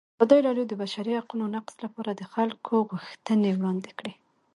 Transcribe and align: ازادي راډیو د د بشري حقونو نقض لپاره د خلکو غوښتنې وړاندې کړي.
ازادي 0.23 0.39
راډیو 0.47 0.65
د 0.67 0.69
د 0.71 0.73
بشري 0.81 1.11
حقونو 1.19 1.45
نقض 1.55 1.73
لپاره 1.85 2.11
د 2.15 2.21
خلکو 2.33 2.73
غوښتنې 2.89 3.51
وړاندې 3.53 3.91
کړي. 3.99 4.13